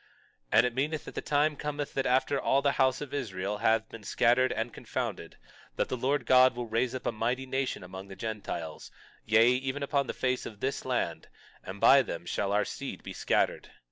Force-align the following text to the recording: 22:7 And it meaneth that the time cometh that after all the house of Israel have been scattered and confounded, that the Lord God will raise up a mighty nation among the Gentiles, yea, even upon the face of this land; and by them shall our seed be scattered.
22:7 0.01 0.07
And 0.57 0.65
it 0.65 0.73
meaneth 0.73 1.05
that 1.05 1.13
the 1.13 1.21
time 1.21 1.55
cometh 1.55 1.93
that 1.93 2.07
after 2.07 2.41
all 2.41 2.63
the 2.63 2.71
house 2.71 3.01
of 3.01 3.13
Israel 3.13 3.59
have 3.59 3.87
been 3.89 4.01
scattered 4.03 4.51
and 4.51 4.73
confounded, 4.73 5.37
that 5.75 5.89
the 5.89 5.95
Lord 5.95 6.25
God 6.25 6.55
will 6.55 6.65
raise 6.65 6.95
up 6.95 7.05
a 7.05 7.11
mighty 7.11 7.45
nation 7.45 7.83
among 7.83 8.07
the 8.07 8.15
Gentiles, 8.15 8.89
yea, 9.25 9.49
even 9.51 9.83
upon 9.83 10.07
the 10.07 10.15
face 10.15 10.47
of 10.47 10.59
this 10.59 10.85
land; 10.85 11.27
and 11.63 11.79
by 11.79 12.01
them 12.01 12.25
shall 12.25 12.51
our 12.51 12.65
seed 12.65 13.03
be 13.03 13.13
scattered. 13.13 13.69